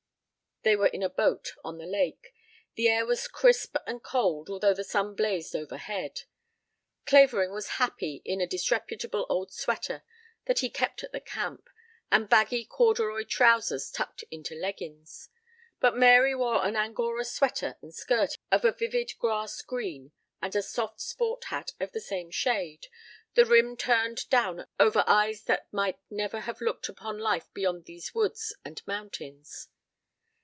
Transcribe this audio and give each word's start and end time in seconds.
They 0.63 0.75
were 0.75 0.85
in 0.85 1.01
a 1.01 1.09
boat 1.09 1.53
on 1.63 1.79
the 1.79 1.87
lake. 1.87 2.35
The 2.75 2.87
air 2.87 3.03
was 3.03 3.27
crisp 3.27 3.77
and 3.87 4.03
cold 4.03 4.47
although 4.47 4.75
the 4.75 4.83
sun 4.83 5.15
blazed 5.15 5.55
overhead. 5.55 6.25
Clavering 7.07 7.51
was 7.51 7.67
happy 7.79 8.21
in 8.25 8.39
a 8.39 8.45
disreputable 8.45 9.25
old 9.27 9.51
sweater 9.51 10.03
that 10.45 10.59
he 10.59 10.69
kept 10.69 11.03
at 11.03 11.13
the 11.13 11.19
camp, 11.19 11.67
and 12.11 12.29
baggy 12.29 12.63
corduroy 12.63 13.23
trousers 13.23 13.89
tucked 13.89 14.23
into 14.29 14.53
leggins, 14.53 15.29
but 15.79 15.97
Mary 15.97 16.35
wore 16.35 16.63
an 16.63 16.75
angora 16.75 17.25
sweater 17.25 17.75
and 17.81 17.91
skirt 17.95 18.37
of 18.51 18.63
a 18.63 18.71
vivid 18.71 19.13
grass 19.17 19.63
green 19.63 20.11
and 20.43 20.55
a 20.55 20.61
soft 20.61 21.01
sport 21.01 21.45
hat 21.45 21.71
of 21.79 21.91
the 21.91 21.99
same 22.01 22.29
shade, 22.29 22.85
the 23.33 23.45
rim 23.45 23.75
turned 23.75 24.29
down 24.29 24.67
over 24.79 25.03
eyes 25.07 25.41
that 25.45 25.73
might 25.73 25.97
never 26.11 26.41
have 26.41 26.61
looked 26.61 26.87
upon 26.87 27.17
life 27.17 27.51
beyond 27.51 27.85
these 27.85 28.13
woods 28.13 28.55
and 28.63 28.85
mountains. 28.85 29.69